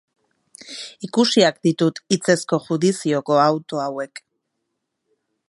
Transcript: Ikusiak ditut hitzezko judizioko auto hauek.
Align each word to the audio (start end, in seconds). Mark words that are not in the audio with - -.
Ikusiak 1.07 1.59
ditut 1.67 2.01
hitzezko 2.15 2.59
judizioko 2.71 3.39
auto 3.45 3.83
hauek. 3.85 4.25